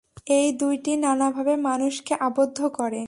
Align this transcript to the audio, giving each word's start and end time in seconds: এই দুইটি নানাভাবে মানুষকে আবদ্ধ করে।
এই 0.29 0.47
দুইটি 0.57 0.91
নানাভাবে 0.97 1.53
মানুষকে 1.63 2.13
আবদ্ধ 2.21 2.59
করে। 2.73 2.99